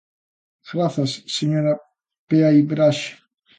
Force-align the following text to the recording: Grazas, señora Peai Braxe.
Grazas, 0.69 1.11
señora 1.37 1.73
Peai 2.27 2.57
Braxe. 2.71 3.11